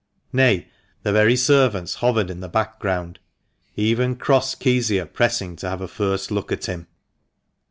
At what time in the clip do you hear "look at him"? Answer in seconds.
6.31-6.87